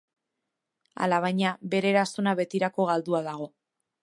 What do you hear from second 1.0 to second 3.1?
Alabaina, bere eraztuna betirako